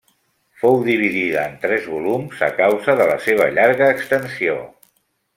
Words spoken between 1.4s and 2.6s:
en tres volums a